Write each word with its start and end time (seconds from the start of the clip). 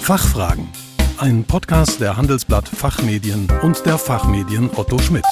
Fachfragen. 0.00 0.66
Ein 1.18 1.44
Podcast 1.44 2.00
der 2.00 2.16
Handelsblatt 2.16 2.68
Fachmedien 2.68 3.46
und 3.62 3.84
der 3.86 3.98
Fachmedien 3.98 4.70
Otto 4.74 4.98
Schmidt. 4.98 5.24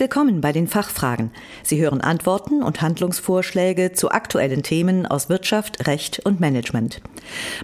Willkommen 0.00 0.40
bei 0.40 0.50
den 0.50 0.66
Fachfragen. 0.66 1.30
Sie 1.62 1.80
hören 1.80 2.00
Antworten 2.00 2.62
und 2.62 2.80
Handlungsvorschläge 2.80 3.92
zu 3.92 4.10
aktuellen 4.10 4.62
Themen 4.62 5.06
aus 5.06 5.28
Wirtschaft, 5.28 5.86
Recht 5.86 6.20
und 6.20 6.40
Management. 6.40 7.02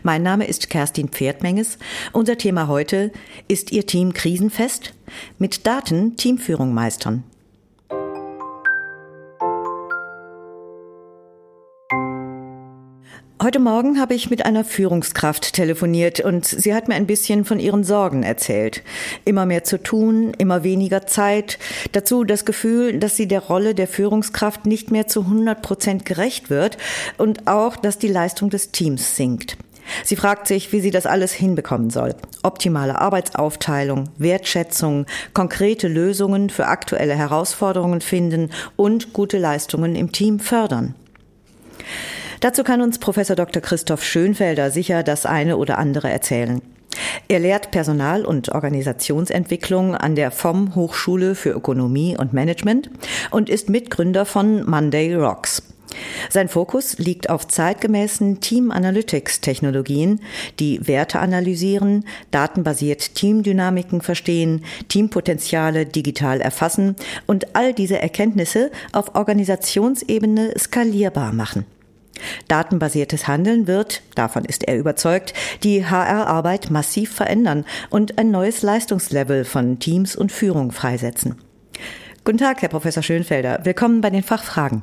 Mein 0.02 0.22
Name 0.22 0.46
ist 0.46 0.68
Kerstin 0.68 1.08
Pferdmenges. 1.08 1.78
Unser 2.12 2.36
Thema 2.36 2.68
heute 2.68 3.10
ist 3.48 3.72
Ihr 3.72 3.86
Team 3.86 4.12
krisenfest? 4.12 4.92
Mit 5.38 5.66
Daten 5.66 6.16
Teamführung 6.16 6.74
meistern. 6.74 7.24
Heute 13.46 13.60
Morgen 13.60 14.00
habe 14.00 14.14
ich 14.14 14.28
mit 14.28 14.44
einer 14.44 14.64
Führungskraft 14.64 15.52
telefoniert 15.52 16.18
und 16.18 16.44
sie 16.44 16.74
hat 16.74 16.88
mir 16.88 16.96
ein 16.96 17.06
bisschen 17.06 17.44
von 17.44 17.60
ihren 17.60 17.84
Sorgen 17.84 18.24
erzählt. 18.24 18.82
Immer 19.24 19.46
mehr 19.46 19.62
zu 19.62 19.80
tun, 19.80 20.34
immer 20.36 20.64
weniger 20.64 21.06
Zeit, 21.06 21.60
dazu 21.92 22.24
das 22.24 22.44
Gefühl, 22.44 22.98
dass 22.98 23.14
sie 23.14 23.28
der 23.28 23.38
Rolle 23.38 23.76
der 23.76 23.86
Führungskraft 23.86 24.66
nicht 24.66 24.90
mehr 24.90 25.06
zu 25.06 25.20
100 25.20 25.62
Prozent 25.62 26.04
gerecht 26.04 26.50
wird 26.50 26.76
und 27.18 27.46
auch, 27.46 27.76
dass 27.76 27.98
die 27.98 28.08
Leistung 28.08 28.50
des 28.50 28.72
Teams 28.72 29.14
sinkt. 29.14 29.56
Sie 30.02 30.16
fragt 30.16 30.48
sich, 30.48 30.72
wie 30.72 30.80
sie 30.80 30.90
das 30.90 31.06
alles 31.06 31.32
hinbekommen 31.32 31.90
soll. 31.90 32.16
Optimale 32.42 33.00
Arbeitsaufteilung, 33.00 34.08
Wertschätzung, 34.18 35.06
konkrete 35.34 35.86
Lösungen 35.86 36.50
für 36.50 36.66
aktuelle 36.66 37.14
Herausforderungen 37.14 38.00
finden 38.00 38.50
und 38.74 39.12
gute 39.12 39.38
Leistungen 39.38 39.94
im 39.94 40.10
Team 40.10 40.40
fördern. 40.40 40.96
Dazu 42.40 42.64
kann 42.64 42.80
uns 42.80 42.98
Professor 42.98 43.36
Dr. 43.36 43.62
Christoph 43.62 44.04
Schönfelder 44.04 44.70
sicher 44.70 45.02
das 45.02 45.26
eine 45.26 45.56
oder 45.56 45.78
andere 45.78 46.10
erzählen. 46.10 46.60
Er 47.28 47.40
lehrt 47.40 47.70
Personal- 47.70 48.24
und 48.24 48.50
Organisationsentwicklung 48.50 49.94
an 49.94 50.14
der 50.14 50.30
FOM 50.30 50.74
Hochschule 50.74 51.34
für 51.34 51.50
Ökonomie 51.50 52.16
und 52.16 52.32
Management 52.32 52.90
und 53.30 53.50
ist 53.50 53.68
Mitgründer 53.68 54.24
von 54.24 54.68
Monday 54.68 55.14
Rocks. 55.14 55.62
Sein 56.28 56.48
Fokus 56.48 56.98
liegt 56.98 57.30
auf 57.30 57.48
zeitgemäßen 57.48 58.40
Team 58.40 58.70
Analytics 58.70 59.40
Technologien, 59.40 60.20
die 60.58 60.86
Werte 60.86 61.20
analysieren, 61.20 62.04
datenbasiert 62.30 63.14
Teamdynamiken 63.14 64.02
verstehen, 64.02 64.64
Teampotenziale 64.88 65.86
digital 65.86 66.40
erfassen 66.40 66.96
und 67.26 67.56
all 67.56 67.72
diese 67.72 68.00
Erkenntnisse 68.00 68.70
auf 68.92 69.14
Organisationsebene 69.14 70.54
skalierbar 70.58 71.32
machen. 71.32 71.64
Datenbasiertes 72.48 73.28
Handeln 73.28 73.66
wird, 73.66 74.02
davon 74.14 74.44
ist 74.44 74.64
er 74.64 74.76
überzeugt, 74.76 75.34
die 75.62 75.86
HR-Arbeit 75.86 76.70
massiv 76.70 77.12
verändern 77.14 77.64
und 77.90 78.18
ein 78.18 78.30
neues 78.30 78.62
Leistungslevel 78.62 79.44
von 79.44 79.78
Teams 79.78 80.16
und 80.16 80.32
Führung 80.32 80.72
freisetzen. 80.72 81.36
Guten 82.24 82.38
Tag, 82.38 82.62
Herr 82.62 82.68
Professor 82.68 83.02
Schönfelder. 83.02 83.60
Willkommen 83.64 84.00
bei 84.00 84.10
den 84.10 84.22
Fachfragen. 84.22 84.82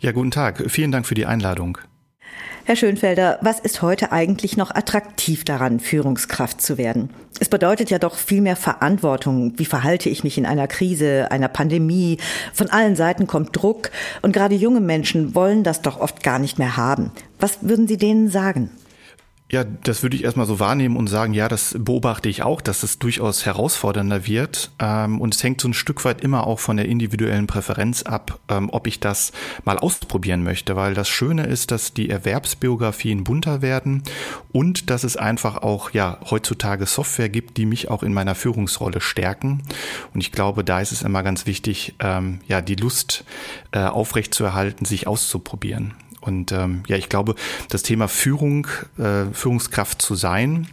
Ja, 0.00 0.12
guten 0.12 0.30
Tag. 0.30 0.64
Vielen 0.68 0.92
Dank 0.92 1.06
für 1.06 1.14
die 1.14 1.26
Einladung. 1.26 1.78
Herr 2.70 2.76
Schönfelder, 2.76 3.40
was 3.40 3.58
ist 3.58 3.82
heute 3.82 4.12
eigentlich 4.12 4.56
noch 4.56 4.72
attraktiv 4.72 5.44
daran, 5.44 5.80
Führungskraft 5.80 6.62
zu 6.62 6.78
werden? 6.78 7.10
Es 7.40 7.48
bedeutet 7.48 7.90
ja 7.90 7.98
doch 7.98 8.14
viel 8.14 8.40
mehr 8.40 8.54
Verantwortung. 8.54 9.54
Wie 9.56 9.64
verhalte 9.64 10.08
ich 10.08 10.22
mich 10.22 10.38
in 10.38 10.46
einer 10.46 10.68
Krise, 10.68 11.32
einer 11.32 11.48
Pandemie? 11.48 12.18
Von 12.54 12.70
allen 12.70 12.94
Seiten 12.94 13.26
kommt 13.26 13.60
Druck 13.60 13.90
und 14.22 14.30
gerade 14.30 14.54
junge 14.54 14.78
Menschen 14.78 15.34
wollen 15.34 15.64
das 15.64 15.82
doch 15.82 15.98
oft 15.98 16.22
gar 16.22 16.38
nicht 16.38 16.60
mehr 16.60 16.76
haben. 16.76 17.10
Was 17.40 17.58
würden 17.62 17.88
Sie 17.88 17.96
denen 17.96 18.30
sagen? 18.30 18.70
Ja, 19.50 19.64
das 19.64 20.04
würde 20.04 20.14
ich 20.14 20.22
erstmal 20.22 20.46
so 20.46 20.60
wahrnehmen 20.60 20.96
und 20.96 21.08
sagen, 21.08 21.34
ja, 21.34 21.48
das 21.48 21.74
beobachte 21.76 22.28
ich 22.28 22.44
auch, 22.44 22.60
dass 22.60 22.84
es 22.84 23.00
durchaus 23.00 23.44
herausfordernder 23.44 24.24
wird. 24.28 24.70
Ähm, 24.78 25.20
und 25.20 25.34
es 25.34 25.42
hängt 25.42 25.60
so 25.60 25.66
ein 25.66 25.74
Stück 25.74 26.04
weit 26.04 26.20
immer 26.20 26.46
auch 26.46 26.60
von 26.60 26.76
der 26.76 26.86
individuellen 26.86 27.48
Präferenz 27.48 28.04
ab, 28.04 28.38
ähm, 28.48 28.70
ob 28.70 28.86
ich 28.86 29.00
das 29.00 29.32
mal 29.64 29.76
ausprobieren 29.76 30.44
möchte. 30.44 30.76
Weil 30.76 30.94
das 30.94 31.08
Schöne 31.08 31.46
ist, 31.46 31.72
dass 31.72 31.92
die 31.92 32.10
Erwerbsbiografien 32.10 33.24
bunter 33.24 33.60
werden 33.60 34.04
und 34.52 34.88
dass 34.88 35.02
es 35.02 35.16
einfach 35.16 35.56
auch 35.56 35.90
ja 35.90 36.18
heutzutage 36.30 36.86
Software 36.86 37.28
gibt, 37.28 37.56
die 37.56 37.66
mich 37.66 37.90
auch 37.90 38.04
in 38.04 38.12
meiner 38.12 38.36
Führungsrolle 38.36 39.00
stärken. 39.00 39.62
Und 40.14 40.20
ich 40.20 40.30
glaube, 40.30 40.62
da 40.62 40.80
ist 40.80 40.92
es 40.92 41.02
immer 41.02 41.24
ganz 41.24 41.46
wichtig, 41.46 41.96
ähm, 41.98 42.38
ja, 42.46 42.60
die 42.62 42.76
Lust 42.76 43.24
äh, 43.72 43.80
aufrechtzuerhalten, 43.80 44.84
sich 44.84 45.08
auszuprobieren. 45.08 45.94
Und 46.20 46.52
ähm, 46.52 46.82
ja, 46.86 46.96
ich 46.96 47.08
glaube, 47.08 47.34
das 47.68 47.82
Thema 47.82 48.08
Führung, 48.08 48.66
äh, 48.98 49.26
Führungskraft 49.32 50.02
zu 50.02 50.14
sein, 50.14 50.68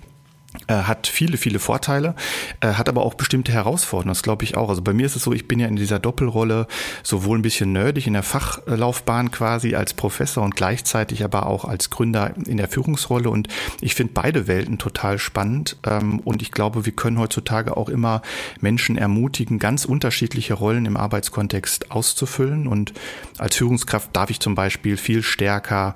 hat 0.73 1.07
viele, 1.07 1.38
viele 1.38 1.59
Vorteile, 1.59 2.16
äh, 2.59 2.73
hat 2.73 2.90
aber 2.90 3.03
auch 3.03 3.13
bestimmte 3.13 3.51
Herausforderungen, 3.51 4.09
das 4.09 4.23
glaube 4.23 4.44
ich 4.44 4.57
auch. 4.57 4.69
Also 4.69 4.81
bei 4.81 4.94
mir 4.94 5.06
ist 5.06 5.16
es 5.16 5.23
so, 5.23 5.34
ich 5.34 5.47
bin 5.47 5.59
ja 5.59 5.68
in 5.68 5.75
dieser 5.75 6.00
Doppelrolle 6.00 6.68
sowohl 7.03 7.38
ein 7.38 7.41
bisschen 7.41 7.72
nerdig 7.72 8.07
in 8.07 8.13
der 8.13 8.23
Fachlaufbahn 8.23 9.31
quasi 9.31 9.75
als 9.75 9.94
Professor 9.94 10.44
und 10.44 10.56
gleichzeitig 10.56 11.23
aber 11.23 11.46
auch 11.46 11.66
als 11.66 11.90
Gründer 11.90 12.34
in 12.46 12.57
der 12.57 12.67
Führungsrolle 12.67 13.29
und 13.29 13.47
ich 13.81 13.96
finde 13.96 14.13
beide 14.13 14.47
Welten 14.47 14.78
total 14.78 15.19
spannend 15.19 15.78
ähm, 15.85 16.19
und 16.19 16.41
ich 16.41 16.51
glaube, 16.51 16.85
wir 16.85 16.94
können 16.94 17.19
heutzutage 17.19 17.78
auch 17.78 17.90
immer 17.90 18.22
Menschen 18.59 18.97
ermutigen, 18.97 19.59
ganz 19.59 19.85
unterschiedliche 19.85 20.53
Rollen 20.53 20.85
im 20.85 20.97
Arbeitskontext 20.97 21.91
auszufüllen 21.91 22.67
und 22.67 22.94
als 23.38 23.56
Führungskraft 23.56 24.16
darf 24.16 24.29
ich 24.29 24.40
zum 24.40 24.56
Beispiel 24.56 24.97
viel 24.97 25.23
stärker 25.23 25.96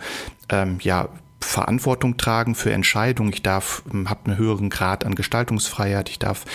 ähm, 0.49 0.77
ja, 0.81 1.07
Verantwortung 1.41 2.17
tragen 2.17 2.55
für 2.55 2.71
Entscheidungen. 2.71 3.33
Ich 3.33 3.41
darf, 3.41 3.83
ähm, 3.93 4.09
habe 4.09 4.25
einen 4.25 4.37
höheren 4.37 4.69
Grad 4.69 5.05
an 5.05 5.15
Gestaltungsfreiheit. 5.15 6.09
Ich 6.09 6.19
darf 6.19 6.45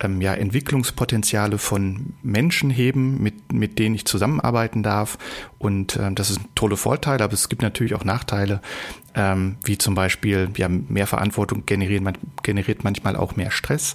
ähm, 0.00 0.20
ja 0.20 0.34
Entwicklungspotenziale 0.34 1.58
von 1.58 2.14
Menschen 2.22 2.70
heben, 2.70 3.22
mit, 3.22 3.52
mit 3.52 3.78
denen 3.78 3.94
ich 3.94 4.06
zusammenarbeiten 4.06 4.82
darf. 4.82 5.18
Und 5.58 5.96
ähm, 5.96 6.14
das 6.14 6.30
ist 6.30 6.40
ein 6.40 6.48
tolle 6.54 6.76
Vorteil, 6.76 7.20
aber 7.20 7.32
es 7.32 7.48
gibt 7.48 7.62
natürlich 7.62 7.94
auch 7.94 8.04
Nachteile, 8.04 8.60
ähm, 9.14 9.56
wie 9.64 9.78
zum 9.78 9.94
Beispiel 9.94 10.50
ja, 10.56 10.68
mehr 10.68 11.06
Verantwortung 11.06 11.66
generiert, 11.66 12.02
man, 12.02 12.16
generiert 12.42 12.84
manchmal 12.84 13.16
auch 13.16 13.36
mehr 13.36 13.50
Stress. 13.50 13.94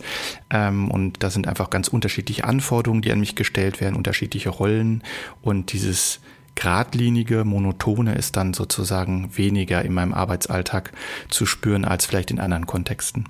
Ähm, 0.50 0.92
und 0.92 1.24
da 1.24 1.30
sind 1.30 1.48
einfach 1.48 1.70
ganz 1.70 1.88
unterschiedliche 1.88 2.44
Anforderungen, 2.44 3.02
die 3.02 3.12
an 3.12 3.20
mich 3.20 3.36
gestellt 3.36 3.82
werden, 3.82 3.96
unterschiedliche 3.96 4.50
Rollen. 4.50 5.04
Und 5.42 5.74
dieses 5.74 6.20
geradlinige, 6.62 7.44
monotone 7.44 8.14
ist 8.16 8.38
dann 8.38 8.54
sozusagen 8.54 9.36
weniger 9.36 9.84
in 9.84 9.94
meinem 9.94 10.14
Arbeitsalltag 10.14 10.92
zu 11.30 11.46
spüren 11.46 11.86
als 11.86 12.06
vielleicht 12.06 12.30
in 12.30 12.40
anderen 12.40 12.68
Kontexten. 12.68 13.28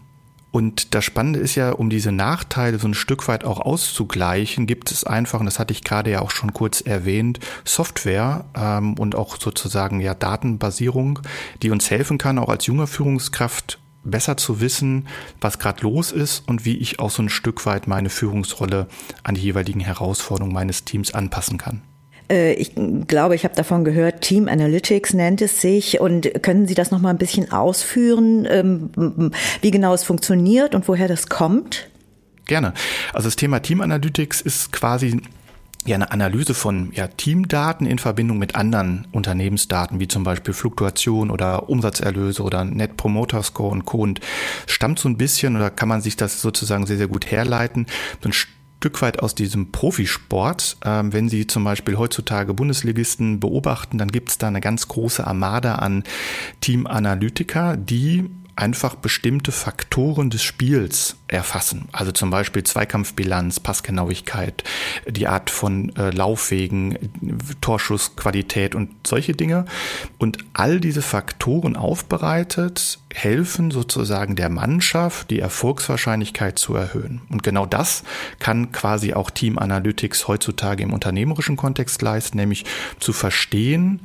Und 0.52 0.94
das 0.94 1.06
Spannende 1.06 1.40
ist 1.40 1.56
ja, 1.56 1.72
um 1.72 1.90
diese 1.90 2.12
Nachteile 2.12 2.78
so 2.78 2.90
ein 2.90 2.94
Stück 2.94 3.30
weit 3.30 3.46
auch 3.46 3.62
auszugleichen, 3.62 4.68
gibt 4.68 4.92
es 4.92 5.06
einfach, 5.06 5.40
und 5.40 5.46
das 5.46 5.60
hatte 5.60 5.72
ich 5.72 5.86
gerade 5.86 6.12
ja 6.12 6.22
auch 6.22 6.32
schon 6.32 6.52
kurz 6.52 6.82
erwähnt, 6.82 7.40
Software 7.64 8.44
ähm, 8.54 8.96
und 8.96 9.16
auch 9.16 9.40
sozusagen 9.40 10.02
ja 10.02 10.14
Datenbasierung, 10.14 11.20
die 11.62 11.72
uns 11.72 11.90
helfen 11.90 12.18
kann, 12.18 12.38
auch 12.38 12.50
als 12.50 12.66
junger 12.66 12.88
Führungskraft 12.88 13.80
besser 14.04 14.36
zu 14.36 14.60
wissen, 14.60 15.08
was 15.40 15.58
gerade 15.58 15.84
los 15.84 16.12
ist 16.12 16.46
und 16.50 16.66
wie 16.66 16.76
ich 16.76 17.00
auch 17.00 17.12
so 17.12 17.24
ein 17.24 17.30
Stück 17.30 17.66
weit 17.66 17.88
meine 17.88 18.10
Führungsrolle 18.10 18.88
an 19.24 19.36
die 19.36 19.42
jeweiligen 19.42 19.80
Herausforderungen 19.80 20.54
meines 20.54 20.84
Teams 20.84 21.14
anpassen 21.14 21.58
kann. 21.58 21.82
Äh, 22.32 22.54
ich 22.54 22.72
glaube, 23.08 23.36
ich 23.36 23.44
habe 23.44 23.56
davon 23.56 23.84
gehört, 23.84 24.22
Team 24.22 24.48
Analytics 24.48 25.14
nennt 25.14 25.42
es 25.42 25.62
sich. 25.62 26.00
Und 26.00 26.42
können 26.42 26.66
Sie 26.68 26.74
das 26.74 26.90
noch 26.92 27.02
mal 27.02 27.10
ein 27.10 27.18
bisschen 27.18 27.52
ausführen, 27.52 28.48
ähm, 28.50 29.32
wie 29.62 29.72
genau 29.72 29.94
es 29.94 30.04
funktioniert 30.04 30.74
und 30.74 30.88
woher 30.88 31.08
das 31.08 31.28
kommt? 31.28 31.90
Gerne. 32.46 32.74
Also 33.14 33.28
das 33.28 33.36
Thema 33.36 33.60
Team 33.60 33.82
Analytics 33.82 34.42
ist 34.42 34.72
quasi 34.72 35.22
ja 35.86 35.96
eine 35.96 36.12
Analyse 36.12 36.54
von 36.54 36.92
ja, 36.94 37.08
Teamdaten 37.08 37.88
in 37.88 37.98
Verbindung 37.98 38.38
mit 38.38 38.56
anderen 38.56 39.08
Unternehmensdaten, 39.12 40.00
wie 40.00 40.08
zum 40.08 40.24
Beispiel 40.24 40.54
Fluktuation 40.54 41.32
oder 41.32 41.70
Umsatzerlöse 41.70 42.44
oder 42.44 42.64
Net 42.66 42.98
Promoter 42.98 43.42
Score 43.42 43.72
und 43.72 43.86
Co. 43.86 44.00
Und 44.00 44.20
stammt 44.68 45.00
so 45.00 45.10
ein 45.10 45.18
bisschen 45.18 45.56
oder 45.56 45.72
kann 45.72 45.90
man 45.90 46.02
sich 46.02 46.18
das 46.18 46.42
sozusagen 46.42 46.86
sehr, 46.86 46.98
sehr 46.98 47.08
gut 47.08 47.32
herleiten. 47.32 47.88
So 48.22 48.30
ein 48.30 48.34
Stück 48.82 49.00
weit 49.04 49.20
aus 49.20 49.36
diesem 49.36 49.72
Profisport. 49.72 50.78
Ähm, 50.84 51.14
wenn 51.14 51.30
Sie 51.30 51.46
zum 51.46 51.64
Beispiel 51.64 52.00
heutzutage 52.00 52.56
Bundesligisten 52.56 53.40
beobachten, 53.40 54.00
dann 54.00 54.08
gibt 54.08 54.32
es 54.32 54.40
da 54.40 54.48
eine 54.48 54.60
ganz 54.60 54.88
große 54.88 55.26
Armada 55.26 55.76
an 55.76 56.04
Teamanalytiker, 56.62 57.78
die 57.78 58.32
einfach 58.56 58.96
bestimmte 58.96 59.52
Faktoren 59.52 60.30
des 60.30 60.44
Spiels 60.44 61.18
erfassen. 61.28 61.88
Also 61.92 62.12
zum 62.12 62.30
Beispiel 62.30 62.64
Zweikampfbilanz, 62.64 63.60
Passgenauigkeit, 63.60 64.64
die 65.08 65.28
Art 65.28 65.50
von 65.50 65.96
äh, 65.96 66.12
Laufwegen, 66.12 66.98
Torschussqualität 67.62 68.76
und 68.76 69.08
solche 69.08 69.34
Dinge. 69.34 69.66
Und 70.18 70.40
all 70.54 70.80
diese 70.80 71.02
Faktoren 71.02 71.76
aufbereitet 71.76 73.00
helfen 73.14 73.72
sozusagen 73.72 74.36
der 74.36 74.50
Mannschaft, 74.50 75.30
die 75.30 75.40
Erfolgswahrscheinlichkeit 75.40 76.60
zu 76.60 76.76
erhöhen. 76.76 77.22
Und 77.30 77.44
genau 77.44 77.66
das 77.66 78.04
kann 78.40 78.72
quasi 78.72 79.14
auch 79.14 79.32
Team 79.32 79.58
Analytics 79.58 80.28
heutzutage 80.28 80.84
im 80.84 80.94
unternehmerischen 80.94 81.58
Kontext 81.58 82.02
leisten, 82.02 82.38
nämlich 82.38 82.66
zu 83.00 83.14
verstehen, 83.14 84.02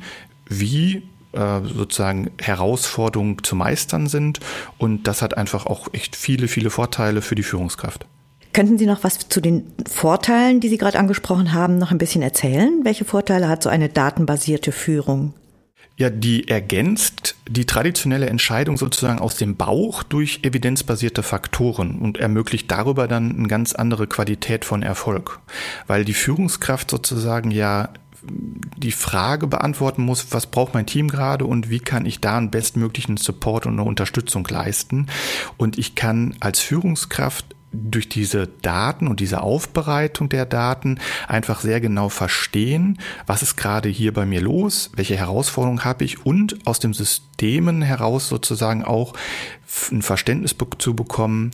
wie 0.48 1.02
äh, 1.36 1.60
sozusagen 1.64 2.30
Herausforderungen 2.40 3.42
zu 3.42 3.54
meistern 3.56 4.06
sind. 4.06 4.40
Und 4.78 5.06
das 5.06 5.22
hat 5.22 5.36
einfach 5.36 5.66
auch 5.66 5.88
echt 5.92 6.16
viele, 6.16 6.48
viele 6.48 6.70
Vorteile 6.70 7.22
für 7.22 7.34
die 7.34 7.42
Führungskraft. 7.42 8.06
Könnten 8.52 8.78
Sie 8.78 8.86
noch 8.86 9.04
was 9.04 9.28
zu 9.28 9.42
den 9.42 9.64
Vorteilen, 9.86 10.60
die 10.60 10.68
Sie 10.68 10.78
gerade 10.78 10.98
angesprochen 10.98 11.52
haben, 11.52 11.76
noch 11.76 11.90
ein 11.90 11.98
bisschen 11.98 12.22
erzählen? 12.22 12.80
Welche 12.84 13.04
Vorteile 13.04 13.48
hat 13.48 13.62
so 13.62 13.68
eine 13.68 13.90
datenbasierte 13.90 14.72
Führung? 14.72 15.34
Ja, 15.98 16.10
die 16.10 16.48
ergänzt 16.48 17.36
die 17.48 17.64
traditionelle 17.64 18.26
Entscheidung 18.26 18.76
sozusagen 18.76 19.18
aus 19.18 19.36
dem 19.36 19.56
Bauch 19.56 20.02
durch 20.02 20.40
evidenzbasierte 20.42 21.22
Faktoren 21.22 21.98
und 21.98 22.18
ermöglicht 22.18 22.70
darüber 22.70 23.08
dann 23.08 23.34
eine 23.34 23.48
ganz 23.48 23.74
andere 23.74 24.06
Qualität 24.06 24.66
von 24.66 24.82
Erfolg. 24.82 25.40
Weil 25.86 26.04
die 26.04 26.12
Führungskraft 26.12 26.90
sozusagen 26.90 27.50
ja 27.50 27.88
die 28.76 28.92
Frage 28.92 29.46
beantworten 29.46 30.02
muss, 30.02 30.26
was 30.30 30.46
braucht 30.46 30.74
mein 30.74 30.86
Team 30.86 31.08
gerade 31.08 31.44
und 31.44 31.70
wie 31.70 31.80
kann 31.80 32.06
ich 32.06 32.20
da 32.20 32.36
einen 32.36 32.50
bestmöglichen 32.50 33.16
Support 33.16 33.66
und 33.66 33.74
eine 33.74 33.84
Unterstützung 33.84 34.46
leisten. 34.48 35.06
Und 35.56 35.78
ich 35.78 35.94
kann 35.94 36.36
als 36.40 36.60
Führungskraft 36.60 37.56
durch 37.72 38.08
diese 38.08 38.46
Daten 38.46 39.08
und 39.08 39.20
diese 39.20 39.42
Aufbereitung 39.42 40.28
der 40.28 40.46
Daten 40.46 40.98
einfach 41.28 41.60
sehr 41.60 41.80
genau 41.80 42.08
verstehen, 42.08 42.98
was 43.26 43.42
ist 43.42 43.56
gerade 43.56 43.88
hier 43.88 44.12
bei 44.14 44.24
mir 44.24 44.40
los, 44.40 44.90
welche 44.94 45.16
Herausforderungen 45.16 45.84
habe 45.84 46.04
ich 46.04 46.24
und 46.24 46.66
aus 46.66 46.78
dem 46.78 46.94
Systemen 46.94 47.82
heraus 47.82 48.28
sozusagen 48.28 48.84
auch 48.84 49.14
ein 49.90 50.02
Verständnis 50.02 50.54
zu 50.78 50.94
bekommen, 50.94 51.50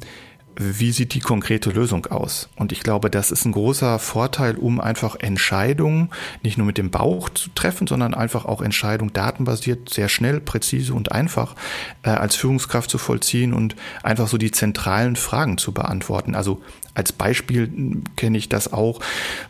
wie 0.56 0.92
sieht 0.92 1.14
die 1.14 1.20
konkrete 1.20 1.70
Lösung 1.70 2.06
aus? 2.06 2.48
Und 2.56 2.72
ich 2.72 2.80
glaube, 2.80 3.10
das 3.10 3.30
ist 3.30 3.44
ein 3.44 3.52
großer 3.52 3.98
Vorteil, 3.98 4.56
um 4.56 4.80
einfach 4.80 5.16
Entscheidungen 5.18 6.10
nicht 6.42 6.58
nur 6.58 6.66
mit 6.66 6.78
dem 6.78 6.90
Bauch 6.90 7.28
zu 7.30 7.50
treffen, 7.54 7.86
sondern 7.86 8.14
einfach 8.14 8.44
auch 8.44 8.60
Entscheidungen 8.60 9.12
datenbasiert, 9.12 9.88
sehr 9.88 10.08
schnell, 10.08 10.40
präzise 10.40 10.94
und 10.94 11.12
einfach 11.12 11.54
äh, 12.02 12.10
als 12.10 12.36
Führungskraft 12.36 12.90
zu 12.90 12.98
vollziehen 12.98 13.52
und 13.52 13.76
einfach 14.02 14.28
so 14.28 14.38
die 14.38 14.50
zentralen 14.50 15.16
Fragen 15.16 15.58
zu 15.58 15.72
beantworten. 15.72 16.34
Also 16.34 16.62
als 16.94 17.12
Beispiel 17.12 18.02
kenne 18.16 18.36
ich 18.36 18.50
das 18.50 18.72
auch, 18.72 19.00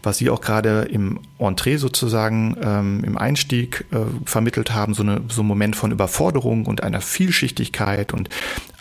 was 0.02 0.18
Sie 0.18 0.30
auch 0.30 0.40
gerade 0.40 0.82
im 0.82 1.18
Entree 1.38 1.76
sozusagen 1.76 2.56
ähm, 2.62 3.02
im 3.04 3.18
Einstieg 3.18 3.84
äh, 3.90 3.98
vermittelt 4.24 4.74
haben, 4.74 4.94
so, 4.94 5.02
eine, 5.02 5.22
so 5.28 5.42
ein 5.42 5.46
Moment 5.46 5.74
von 5.74 5.90
Überforderung 5.90 6.66
und 6.66 6.84
einer 6.84 7.00
Vielschichtigkeit 7.00 8.12
und 8.12 8.28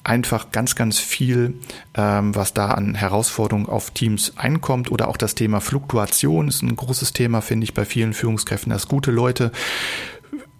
einfach 0.04 0.52
ganz, 0.52 0.76
ganz 0.76 1.00
viel, 1.00 1.56
ähm, 1.96 2.36
was 2.36 2.54
da 2.54 2.72
an 2.72 2.96
Herausforderungen 2.96 3.68
auf 3.68 3.92
Teams 3.92 4.34
einkommt 4.36 4.92
oder 4.92 5.08
auch 5.08 5.18
das 5.18 5.36
Thema 5.36 5.62
Fluktuation 5.62 6.48
ist 6.48 6.64
ein 6.64 6.76
großes 6.76 7.14
Thema, 7.14 7.42
finde 7.42 7.66
ich, 7.66 7.74
bei 7.74 7.86
vielen 7.86 8.14
Führungskräften, 8.14 8.72
dass 8.72 8.88
gute 8.88 9.12
Leute 9.12 9.52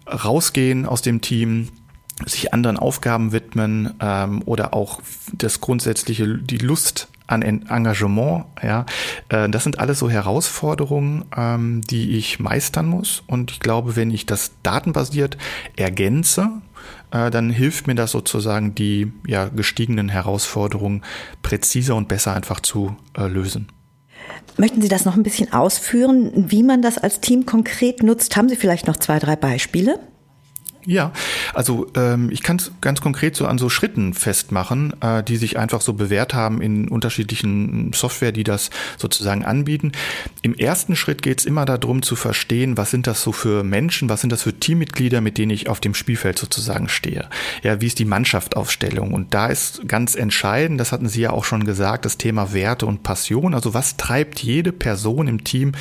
rausgehen 0.06 0.86
aus 0.86 1.02
dem 1.02 1.20
Team, 1.20 1.68
sich 2.26 2.52
anderen 2.52 2.76
Aufgaben 2.76 3.32
widmen 3.32 3.94
ähm, 4.00 4.42
oder 4.44 4.74
auch 4.74 5.00
das 5.32 5.60
grundsätzliche, 5.60 6.38
die 6.38 6.58
Lust 6.58 7.08
an 7.26 7.42
Engagement, 7.42 8.44
ja, 8.62 8.84
äh, 9.28 9.48
das 9.48 9.64
sind 9.64 9.78
alles 9.78 9.98
so 9.98 10.10
Herausforderungen, 10.10 11.24
ähm, 11.36 11.80
die 11.82 12.16
ich 12.16 12.38
meistern 12.38 12.86
muss. 12.86 13.22
Und 13.26 13.50
ich 13.50 13.60
glaube, 13.60 13.96
wenn 13.96 14.10
ich 14.10 14.26
das 14.26 14.52
datenbasiert 14.62 15.38
ergänze, 15.76 16.50
äh, 17.12 17.30
dann 17.30 17.50
hilft 17.50 17.86
mir 17.86 17.94
das 17.94 18.10
sozusagen, 18.10 18.74
die 18.74 19.12
ja, 19.26 19.48
gestiegenen 19.48 20.08
Herausforderungen 20.08 21.02
präziser 21.42 21.94
und 21.94 22.08
besser 22.08 22.34
einfach 22.34 22.60
zu 22.60 22.96
äh, 23.16 23.26
lösen. 23.26 23.68
Möchten 24.56 24.82
Sie 24.82 24.88
das 24.88 25.04
noch 25.04 25.16
ein 25.16 25.22
bisschen 25.22 25.52
ausführen, 25.52 26.50
wie 26.50 26.62
man 26.62 26.82
das 26.82 26.98
als 26.98 27.20
Team 27.20 27.46
konkret 27.46 28.02
nutzt? 28.02 28.36
Haben 28.36 28.48
Sie 28.48 28.56
vielleicht 28.56 28.86
noch 28.86 28.96
zwei, 28.96 29.18
drei 29.18 29.36
Beispiele? 29.36 29.98
Ja, 30.84 31.12
also 31.54 31.86
ähm, 31.96 32.30
ich 32.30 32.42
kann 32.42 32.56
es 32.56 32.72
ganz 32.80 33.00
konkret 33.00 33.36
so 33.36 33.46
an 33.46 33.58
so 33.58 33.68
Schritten 33.68 34.14
festmachen, 34.14 34.94
äh, 35.00 35.22
die 35.22 35.36
sich 35.36 35.58
einfach 35.58 35.80
so 35.80 35.92
bewährt 35.92 36.34
haben 36.34 36.60
in 36.60 36.88
unterschiedlichen 36.88 37.92
Software, 37.92 38.32
die 38.32 38.44
das 38.44 38.70
sozusagen 38.96 39.44
anbieten. 39.44 39.92
Im 40.42 40.54
ersten 40.54 40.96
Schritt 40.96 41.22
geht 41.22 41.40
es 41.40 41.46
immer 41.46 41.64
darum 41.64 42.02
zu 42.02 42.16
verstehen, 42.16 42.76
was 42.76 42.90
sind 42.90 43.06
das 43.06 43.22
so 43.22 43.32
für 43.32 43.64
Menschen, 43.64 44.08
was 44.08 44.20
sind 44.20 44.30
das 44.30 44.42
für 44.42 44.58
Teammitglieder, 44.58 45.20
mit 45.20 45.38
denen 45.38 45.50
ich 45.50 45.68
auf 45.68 45.80
dem 45.80 45.94
Spielfeld 45.94 46.38
sozusagen 46.38 46.88
stehe. 46.88 47.28
Ja, 47.62 47.80
wie 47.80 47.86
ist 47.86 47.98
die 47.98 48.04
Mannschaftsaufstellung? 48.04 49.12
Und 49.12 49.34
da 49.34 49.46
ist 49.46 49.86
ganz 49.88 50.14
entscheidend, 50.14 50.80
das 50.80 50.92
hatten 50.92 51.08
Sie 51.08 51.20
ja 51.20 51.30
auch 51.30 51.44
schon 51.44 51.64
gesagt, 51.64 52.04
das 52.04 52.18
Thema 52.18 52.52
Werte 52.52 52.86
und 52.86 53.02
Passion. 53.02 53.54
Also 53.54 53.74
was 53.74 53.96
treibt 53.96 54.42
jede 54.42 54.72
Person 54.72 55.28
im 55.28 55.44
Team 55.44 55.72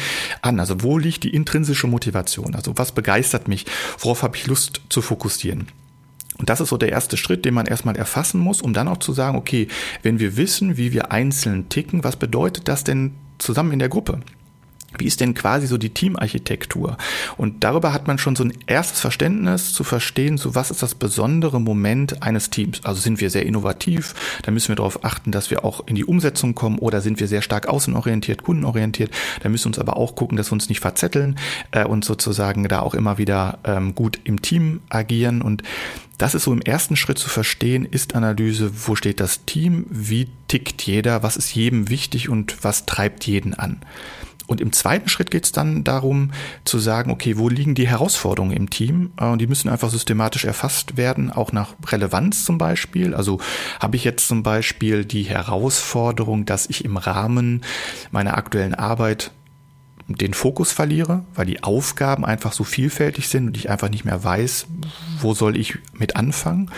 an? 0.41 0.59
Also 0.59 0.83
wo 0.83 0.97
liegt 0.97 1.23
die 1.23 1.33
intrinsische 1.33 1.87
Motivation? 1.87 2.55
Also 2.55 2.73
was 2.77 2.91
begeistert 2.91 3.47
mich? 3.47 3.65
Worauf 3.99 4.23
habe 4.23 4.37
ich 4.37 4.47
Lust 4.47 4.81
zu 4.89 5.01
fokussieren. 5.01 5.60
Und 6.37 6.49
das 6.49 6.61
ist 6.61 6.69
so 6.69 6.77
der 6.77 6.89
erste 6.89 7.17
Schritt, 7.17 7.45
den 7.45 7.53
man 7.53 7.65
erstmal 7.65 7.95
erfassen 7.95 8.39
muss, 8.39 8.61
um 8.61 8.73
dann 8.73 8.87
auch 8.87 8.97
zu 8.97 9.13
sagen, 9.13 9.37
okay, 9.37 9.67
wenn 10.01 10.19
wir 10.19 10.37
wissen, 10.37 10.77
wie 10.77 10.91
wir 10.91 11.11
einzeln 11.11 11.69
ticken, 11.69 12.03
was 12.03 12.15
bedeutet 12.15 12.67
das 12.67 12.83
denn 12.83 13.13
zusammen 13.37 13.73
in 13.73 13.79
der 13.79 13.89
Gruppe? 13.89 14.21
Wie 15.01 15.07
ist 15.07 15.19
denn 15.19 15.33
quasi 15.33 15.65
so 15.65 15.79
die 15.79 15.89
Teamarchitektur? 15.89 16.95
Und 17.35 17.63
darüber 17.63 17.91
hat 17.91 18.05
man 18.05 18.19
schon 18.19 18.35
so 18.35 18.43
ein 18.43 18.53
erstes 18.67 18.99
Verständnis 18.99 19.73
zu 19.73 19.83
verstehen, 19.83 20.37
so 20.37 20.53
was 20.53 20.69
ist 20.69 20.83
das 20.83 20.93
besondere 20.93 21.59
Moment 21.59 22.21
eines 22.21 22.51
Teams? 22.51 22.81
Also 22.85 23.01
sind 23.01 23.19
wir 23.19 23.31
sehr 23.31 23.47
innovativ, 23.47 24.13
da 24.43 24.51
müssen 24.51 24.69
wir 24.69 24.75
darauf 24.75 25.03
achten, 25.03 25.31
dass 25.31 25.49
wir 25.49 25.65
auch 25.65 25.87
in 25.87 25.95
die 25.95 26.05
Umsetzung 26.05 26.53
kommen 26.53 26.77
oder 26.77 27.01
sind 27.01 27.19
wir 27.19 27.27
sehr 27.27 27.41
stark 27.41 27.67
außenorientiert, 27.67 28.43
kundenorientiert, 28.43 29.09
da 29.41 29.49
müssen 29.49 29.65
wir 29.65 29.69
uns 29.69 29.79
aber 29.79 29.97
auch 29.97 30.13
gucken, 30.13 30.37
dass 30.37 30.51
wir 30.51 30.53
uns 30.53 30.69
nicht 30.69 30.81
verzetteln 30.81 31.39
äh, 31.71 31.83
und 31.83 32.05
sozusagen 32.05 32.67
da 32.67 32.81
auch 32.81 32.93
immer 32.93 33.17
wieder 33.17 33.57
ähm, 33.63 33.95
gut 33.95 34.19
im 34.23 34.43
Team 34.43 34.81
agieren 34.89 35.41
und 35.41 35.63
das 36.19 36.35
ist 36.35 36.43
so 36.43 36.53
im 36.53 36.61
ersten 36.61 36.95
Schritt 36.95 37.17
zu 37.17 37.27
verstehen, 37.27 37.83
ist 37.83 38.13
Analyse, 38.13 38.71
wo 38.85 38.95
steht 38.95 39.19
das 39.19 39.45
Team, 39.45 39.87
wie 39.89 40.27
tickt 40.47 40.83
jeder, 40.83 41.23
was 41.23 41.35
ist 41.35 41.55
jedem 41.55 41.89
wichtig 41.89 42.29
und 42.29 42.63
was 42.63 42.85
treibt 42.85 43.25
jeden 43.25 43.55
an. 43.55 43.81
Und 44.51 44.59
im 44.59 44.73
zweiten 44.73 45.07
Schritt 45.07 45.31
geht 45.31 45.45
es 45.45 45.53
dann 45.53 45.85
darum 45.85 46.31
zu 46.65 46.77
sagen, 46.77 47.09
okay, 47.09 47.37
wo 47.37 47.47
liegen 47.47 47.73
die 47.73 47.87
Herausforderungen 47.87 48.51
im 48.51 48.69
Team? 48.69 49.11
Äh, 49.15 49.27
und 49.27 49.39
die 49.39 49.47
müssen 49.47 49.69
einfach 49.69 49.89
systematisch 49.89 50.43
erfasst 50.43 50.97
werden, 50.97 51.31
auch 51.31 51.53
nach 51.53 51.75
Relevanz 51.87 52.43
zum 52.43 52.57
Beispiel. 52.57 53.15
Also 53.15 53.39
habe 53.79 53.95
ich 53.95 54.03
jetzt 54.03 54.27
zum 54.27 54.43
Beispiel 54.43 55.05
die 55.05 55.23
Herausforderung, 55.23 56.45
dass 56.45 56.69
ich 56.69 56.83
im 56.83 56.97
Rahmen 56.97 57.61
meiner 58.11 58.35
aktuellen 58.35 58.75
Arbeit 58.75 59.31
den 60.15 60.33
Fokus 60.33 60.71
verliere, 60.71 61.23
weil 61.35 61.45
die 61.45 61.63
Aufgaben 61.63 62.25
einfach 62.25 62.53
so 62.53 62.63
vielfältig 62.63 63.27
sind 63.27 63.47
und 63.47 63.57
ich 63.57 63.69
einfach 63.69 63.89
nicht 63.89 64.05
mehr 64.05 64.23
weiß, 64.23 64.67
wo 65.19 65.33
soll 65.33 65.57
ich 65.57 65.77
mit 65.93 66.15
anfangen, 66.15 66.69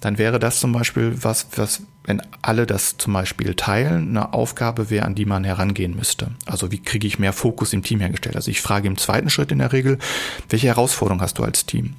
dann 0.00 0.18
wäre 0.18 0.38
das 0.38 0.60
zum 0.60 0.72
Beispiel 0.72 1.14
was, 1.22 1.48
was, 1.56 1.82
wenn 2.04 2.22
alle 2.42 2.66
das 2.66 2.96
zum 2.96 3.12
Beispiel 3.12 3.54
teilen, 3.54 4.10
eine 4.10 4.32
Aufgabe 4.32 4.90
wäre, 4.90 5.06
an 5.06 5.14
die 5.14 5.26
man 5.26 5.44
herangehen 5.44 5.94
müsste. 5.96 6.32
Also 6.46 6.70
wie 6.70 6.82
kriege 6.82 7.06
ich 7.06 7.18
mehr 7.18 7.32
Fokus 7.32 7.72
im 7.72 7.82
Team 7.82 8.00
hergestellt? 8.00 8.36
Also 8.36 8.50
ich 8.50 8.60
frage 8.60 8.88
im 8.88 8.96
zweiten 8.96 9.30
Schritt 9.30 9.52
in 9.52 9.58
der 9.58 9.72
Regel, 9.72 9.98
welche 10.48 10.68
Herausforderung 10.68 11.20
hast 11.20 11.38
du 11.38 11.44
als 11.44 11.66
Team? 11.66 11.94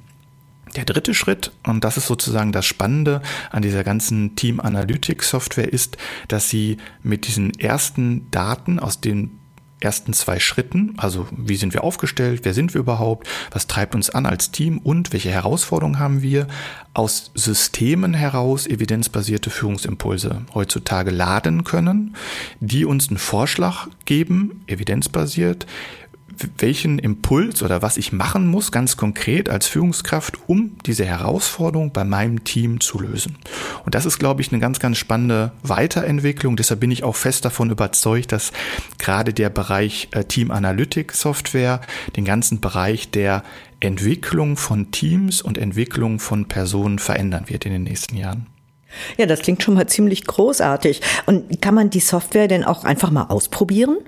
Der 0.74 0.86
dritte 0.86 1.12
Schritt, 1.12 1.52
und 1.66 1.84
das 1.84 1.98
ist 1.98 2.06
sozusagen 2.06 2.50
das 2.50 2.64
Spannende 2.64 3.20
an 3.50 3.60
dieser 3.60 3.84
ganzen 3.84 4.36
Team 4.36 4.58
Analytics 4.58 5.28
Software, 5.28 5.70
ist, 5.70 5.98
dass 6.28 6.48
sie 6.48 6.78
mit 7.02 7.26
diesen 7.26 7.52
ersten 7.58 8.30
Daten 8.30 8.78
aus 8.78 9.00
den 9.00 9.38
ersten 9.82 10.12
zwei 10.12 10.38
Schritten, 10.38 10.94
also 10.96 11.26
wie 11.36 11.56
sind 11.56 11.74
wir 11.74 11.84
aufgestellt, 11.84 12.40
wer 12.44 12.54
sind 12.54 12.74
wir 12.74 12.80
überhaupt, 12.80 13.28
was 13.50 13.66
treibt 13.66 13.94
uns 13.94 14.10
an 14.10 14.26
als 14.26 14.50
Team 14.50 14.78
und 14.78 15.12
welche 15.12 15.30
Herausforderungen 15.30 15.98
haben 15.98 16.22
wir, 16.22 16.46
aus 16.94 17.30
Systemen 17.34 18.14
heraus 18.14 18.66
evidenzbasierte 18.66 19.50
Führungsimpulse 19.50 20.42
heutzutage 20.54 21.10
laden 21.10 21.64
können, 21.64 22.16
die 22.60 22.84
uns 22.84 23.08
einen 23.08 23.18
Vorschlag 23.18 23.88
geben, 24.04 24.62
evidenzbasiert, 24.66 25.66
welchen 26.58 26.98
Impuls 26.98 27.62
oder 27.62 27.82
was 27.82 27.96
ich 27.96 28.12
machen 28.12 28.46
muss, 28.46 28.72
ganz 28.72 28.96
konkret 28.96 29.48
als 29.48 29.66
Führungskraft, 29.66 30.38
um 30.46 30.76
diese 30.86 31.04
Herausforderung 31.04 31.92
bei 31.92 32.04
meinem 32.04 32.44
Team 32.44 32.80
zu 32.80 33.00
lösen. 33.00 33.36
Und 33.84 33.94
das 33.94 34.06
ist, 34.06 34.18
glaube 34.18 34.40
ich, 34.40 34.52
eine 34.52 34.60
ganz, 34.60 34.80
ganz 34.80 34.98
spannende 34.98 35.52
Weiterentwicklung. 35.62 36.56
Deshalb 36.56 36.80
bin 36.80 36.90
ich 36.90 37.04
auch 37.04 37.16
fest 37.16 37.44
davon 37.44 37.70
überzeugt, 37.70 38.32
dass 38.32 38.52
gerade 38.98 39.32
der 39.32 39.50
Bereich 39.50 40.08
äh, 40.12 40.24
Team 40.24 40.50
Analytics 40.50 41.20
Software, 41.20 41.80
den 42.16 42.24
ganzen 42.24 42.60
Bereich 42.60 43.10
der 43.10 43.42
Entwicklung 43.80 44.56
von 44.56 44.90
Teams 44.90 45.42
und 45.42 45.58
Entwicklung 45.58 46.20
von 46.20 46.46
Personen 46.46 46.98
verändern 46.98 47.44
wird 47.48 47.66
in 47.66 47.72
den 47.72 47.82
nächsten 47.82 48.16
Jahren. 48.16 48.46
Ja, 49.16 49.26
das 49.26 49.40
klingt 49.40 49.62
schon 49.62 49.74
mal 49.74 49.86
ziemlich 49.86 50.26
großartig. 50.26 51.00
Und 51.26 51.60
kann 51.60 51.74
man 51.74 51.90
die 51.90 52.00
Software 52.00 52.48
denn 52.48 52.64
auch 52.64 52.84
einfach 52.84 53.10
mal 53.10 53.24
ausprobieren? 53.24 53.98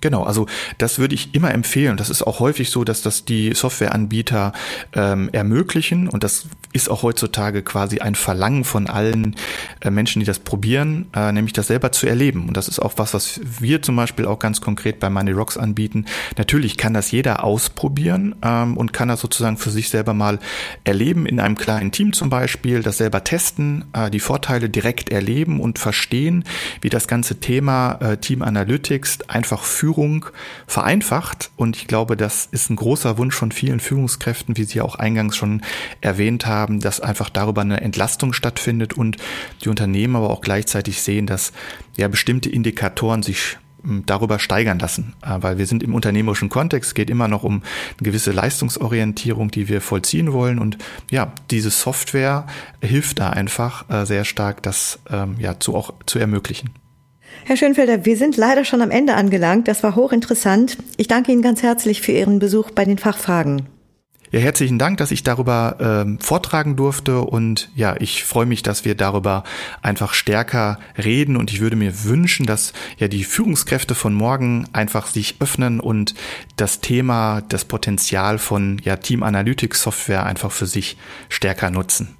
Genau, 0.00 0.22
also 0.22 0.46
das 0.78 0.98
würde 0.98 1.14
ich 1.14 1.34
immer 1.34 1.52
empfehlen. 1.52 1.98
Das 1.98 2.08
ist 2.08 2.22
auch 2.22 2.40
häufig 2.40 2.70
so, 2.70 2.84
dass 2.84 3.02
das 3.02 3.26
die 3.26 3.52
Softwareanbieter 3.54 4.52
ähm, 4.94 5.28
ermöglichen 5.32 6.08
und 6.08 6.24
das 6.24 6.46
ist 6.72 6.88
auch 6.88 7.02
heutzutage 7.02 7.62
quasi 7.62 7.98
ein 7.98 8.14
Verlangen 8.14 8.64
von 8.64 8.86
allen 8.86 9.36
äh, 9.80 9.90
Menschen, 9.90 10.20
die 10.20 10.26
das 10.26 10.38
probieren, 10.38 11.06
äh, 11.14 11.32
nämlich 11.32 11.52
das 11.52 11.66
selber 11.66 11.92
zu 11.92 12.06
erleben. 12.06 12.48
Und 12.48 12.56
das 12.56 12.68
ist 12.68 12.78
auch 12.78 12.94
was, 12.96 13.12
was 13.12 13.40
wir 13.58 13.82
zum 13.82 13.96
Beispiel 13.96 14.24
auch 14.24 14.38
ganz 14.38 14.60
konkret 14.60 15.00
bei 15.00 15.10
Money 15.10 15.32
Rocks 15.32 15.58
anbieten. 15.58 16.06
Natürlich 16.38 16.76
kann 16.76 16.94
das 16.94 17.10
jeder 17.10 17.44
ausprobieren 17.44 18.36
ähm, 18.42 18.76
und 18.76 18.92
kann 18.92 19.08
das 19.08 19.20
sozusagen 19.20 19.58
für 19.58 19.70
sich 19.70 19.90
selber 19.90 20.14
mal 20.14 20.38
erleben 20.84 21.26
in 21.26 21.40
einem 21.40 21.56
kleinen 21.56 21.92
Team 21.92 22.12
zum 22.12 22.30
Beispiel, 22.30 22.82
das 22.82 22.98
selber 22.98 23.24
testen, 23.24 23.84
äh, 23.92 24.08
die 24.08 24.20
Vorteile 24.20 24.70
direkt 24.70 25.10
erleben 25.10 25.60
und 25.60 25.78
verstehen, 25.78 26.44
wie 26.80 26.88
das 26.88 27.06
ganze 27.08 27.40
Thema 27.40 27.98
äh, 28.00 28.16
Team 28.16 28.42
Analytics 28.42 29.28
einfach 29.28 29.64
führt 29.64 29.89
Führung 29.90 30.26
vereinfacht. 30.68 31.50
Und 31.56 31.76
ich 31.76 31.88
glaube, 31.88 32.16
das 32.16 32.46
ist 32.46 32.70
ein 32.70 32.76
großer 32.76 33.18
Wunsch 33.18 33.34
von 33.34 33.50
vielen 33.50 33.80
Führungskräften, 33.80 34.56
wie 34.56 34.62
Sie 34.62 34.80
auch 34.80 34.94
eingangs 34.94 35.36
schon 35.36 35.62
erwähnt 36.00 36.46
haben, 36.46 36.78
dass 36.78 37.00
einfach 37.00 37.28
darüber 37.28 37.62
eine 37.62 37.80
Entlastung 37.80 38.32
stattfindet 38.32 38.92
und 38.92 39.16
die 39.64 39.68
Unternehmen 39.68 40.14
aber 40.14 40.30
auch 40.30 40.42
gleichzeitig 40.42 41.02
sehen, 41.02 41.26
dass 41.26 41.52
ja 41.96 42.06
bestimmte 42.06 42.48
Indikatoren 42.50 43.24
sich 43.24 43.58
hm, 43.82 44.04
darüber 44.06 44.38
steigern 44.38 44.78
lassen, 44.78 45.14
äh, 45.22 45.38
weil 45.40 45.58
wir 45.58 45.66
sind 45.66 45.82
im 45.82 45.92
unternehmerischen 45.92 46.50
Kontext, 46.50 46.94
geht 46.94 47.10
immer 47.10 47.26
noch 47.26 47.42
um 47.42 47.54
eine 47.54 48.04
gewisse 48.04 48.30
Leistungsorientierung, 48.30 49.50
die 49.50 49.68
wir 49.68 49.80
vollziehen 49.80 50.32
wollen 50.32 50.60
und 50.60 50.78
ja, 51.10 51.32
diese 51.50 51.70
Software 51.70 52.46
hilft 52.80 53.18
da 53.18 53.30
einfach 53.30 53.90
äh, 53.90 54.06
sehr 54.06 54.24
stark, 54.24 54.62
das 54.62 55.00
ähm, 55.10 55.34
ja 55.40 55.58
zu 55.58 55.74
auch 55.74 55.94
zu 56.06 56.20
ermöglichen. 56.20 56.70
Herr 57.44 57.56
Schönfelder, 57.56 58.04
wir 58.04 58.16
sind 58.16 58.36
leider 58.36 58.64
schon 58.64 58.82
am 58.82 58.90
Ende 58.90 59.14
angelangt. 59.14 59.68
Das 59.68 59.82
war 59.82 59.96
hochinteressant. 59.96 60.78
Ich 60.96 61.08
danke 61.08 61.32
Ihnen 61.32 61.42
ganz 61.42 61.62
herzlich 61.62 62.00
für 62.00 62.12
Ihren 62.12 62.38
Besuch 62.38 62.70
bei 62.70 62.84
den 62.84 62.98
Fachfragen. 62.98 63.66
Ja, 64.32 64.38
herzlichen 64.38 64.78
Dank, 64.78 64.98
dass 64.98 65.10
ich 65.10 65.24
darüber 65.24 65.76
ähm, 65.80 66.20
vortragen 66.20 66.76
durfte 66.76 67.22
und 67.22 67.68
ja, 67.74 67.96
ich 67.98 68.22
freue 68.22 68.46
mich, 68.46 68.62
dass 68.62 68.84
wir 68.84 68.94
darüber 68.94 69.42
einfach 69.82 70.14
stärker 70.14 70.78
reden 70.96 71.36
und 71.36 71.50
ich 71.50 71.60
würde 71.60 71.74
mir 71.74 72.04
wünschen, 72.04 72.46
dass 72.46 72.72
ja 72.98 73.08
die 73.08 73.24
Führungskräfte 73.24 73.96
von 73.96 74.14
morgen 74.14 74.68
einfach 74.72 75.08
sich 75.08 75.34
öffnen 75.40 75.80
und 75.80 76.14
das 76.54 76.80
Thema, 76.80 77.42
das 77.48 77.64
Potenzial 77.64 78.38
von 78.38 78.80
ja 78.84 78.94
Team 78.94 79.24
Analytics 79.24 79.82
Software 79.82 80.24
einfach 80.24 80.52
für 80.52 80.66
sich 80.66 80.96
stärker 81.28 81.72
nutzen. 81.72 82.16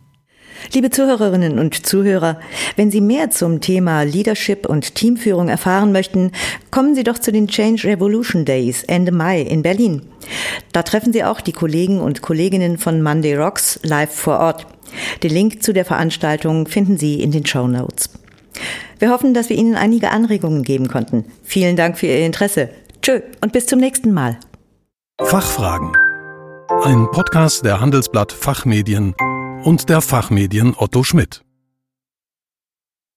Liebe 0.73 0.91
Zuhörerinnen 0.91 1.59
und 1.59 1.87
Zuhörer, 1.87 2.39
wenn 2.77 2.91
Sie 2.91 3.01
mehr 3.01 3.31
zum 3.31 3.61
Thema 3.61 4.03
Leadership 4.03 4.67
und 4.67 4.95
Teamführung 4.95 5.49
erfahren 5.49 5.93
möchten, 5.93 6.33
kommen 6.71 6.95
Sie 6.95 7.05
doch 7.05 7.19
zu 7.19 7.33
den 7.33 7.49
Change 7.49 7.85
Revolution 7.89 8.45
Days 8.45 8.85
Ende 8.85 9.13
Mai 9.13 9.41
in 9.41 9.63
Berlin. 9.63 10.03
Da 10.73 10.83
treffen 10.83 11.13
Sie 11.13 11.25
auch 11.25 11.41
die 11.41 11.53
Kollegen 11.53 12.01
und 12.01 12.23
Kolleginnen 12.23 12.79
von 12.79 13.03
Monday 13.03 13.35
Rocks 13.37 13.81
live 13.83 14.15
vor 14.15 14.39
Ort. 14.39 14.67
Den 15.23 15.33
Link 15.33 15.63
zu 15.63 15.73
der 15.73 15.85
Veranstaltung 15.85 16.67
finden 16.67 16.99
Sie 16.99 17.23
in 17.23 17.33
den 17.33 17.47
Show 17.47 17.67
Notes. 17.67 18.11
Wir 18.99 19.11
hoffen, 19.11 19.35
dass 19.35 19.49
wir 19.49 19.57
Ihnen 19.57 19.77
einige 19.77 20.11
Anregungen 20.11 20.63
geben 20.63 20.89
konnten. 20.89 21.25
Vielen 21.43 21.77
Dank 21.77 21.99
für 21.99 22.07
Ihr 22.07 22.27
Interesse. 22.27 22.69
Tschö 23.03 23.21
und 23.41 23.53
bis 23.53 23.67
zum 23.67 23.79
nächsten 23.79 24.13
Mal. 24.13 24.39
Fachfragen. 25.23 25.93
Ein 26.83 27.09
Podcast 27.11 27.65
der 27.65 27.81
Handelsblatt 27.81 28.33
Fachmedien 28.33 29.15
und 29.65 29.89
der 29.89 30.01
Fachmedien 30.01 30.75
Otto 30.77 31.03
Schmidt. 31.03 31.43